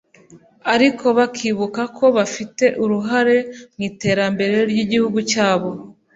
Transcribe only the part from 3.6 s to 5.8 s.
mu iterambere ry’igihugu cyabo